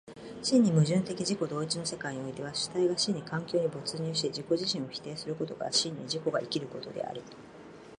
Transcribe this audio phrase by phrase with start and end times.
[0.41, 7.21] 真に矛盾的自己同一の世界においては、主体が真に環境に没入し自己自身を否定することが真に自己が生きることであり、